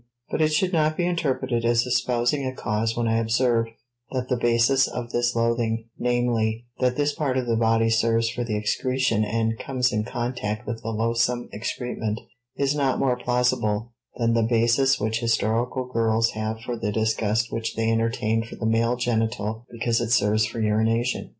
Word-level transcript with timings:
But 0.31 0.41
it 0.41 0.51
should 0.51 0.73
not 0.73 0.97
be 0.97 1.05
interpreted 1.05 1.63
as 1.63 1.85
espousing 1.85 2.43
a 2.43 2.55
cause 2.55 2.97
when 2.97 3.07
I 3.07 3.19
observe 3.19 3.67
that 4.09 4.29
the 4.29 4.35
basis 4.35 4.87
of 4.87 5.11
this 5.11 5.35
loathing 5.35 5.89
namely, 5.99 6.65
that 6.79 6.95
this 6.95 7.13
part 7.13 7.37
of 7.37 7.45
the 7.45 7.55
body 7.55 7.87
serves 7.91 8.27
for 8.27 8.43
the 8.43 8.57
excretion 8.57 9.23
and 9.23 9.59
comes 9.59 9.93
in 9.93 10.03
contact 10.03 10.65
with 10.65 10.81
the 10.81 10.89
loathsome 10.89 11.49
excrement 11.53 12.19
is 12.55 12.73
not 12.73 12.97
more 12.97 13.15
plausible 13.15 13.93
than 14.17 14.33
the 14.33 14.41
basis 14.41 14.99
which 14.99 15.19
hysterical 15.19 15.85
girls 15.85 16.31
have 16.31 16.61
for 16.61 16.75
the 16.75 16.91
disgust 16.91 17.51
which 17.51 17.75
they 17.75 17.91
entertain 17.91 18.43
for 18.43 18.55
the 18.55 18.65
male 18.65 18.95
genital 18.95 19.67
because 19.71 20.01
it 20.01 20.09
serves 20.09 20.45
for 20.47 20.59
urination. 20.59 21.29